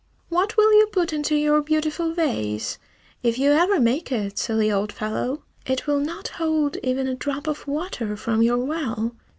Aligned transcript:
"What 0.29 0.57
will 0.57 0.73
you 0.73 0.87
put 0.87 1.13
into 1.13 1.35
your 1.35 1.61
beautiful 1.61 2.11
vase, 2.11 2.79
if 3.21 3.37
you 3.37 3.51
ever 3.51 3.79
make 3.79 4.11
it, 4.11 4.39
silly 4.39 4.71
old 4.71 4.91
fellow? 4.91 5.43
It 5.67 5.85
will 5.85 5.99
not 5.99 6.27
hold 6.29 6.77
even 6.77 7.07
a 7.07 7.13
drop 7.13 7.45
of 7.45 7.67
water 7.67 8.17
from 8.17 8.41
your 8.41 8.57
well. 8.57 9.15